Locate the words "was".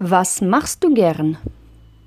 0.00-0.40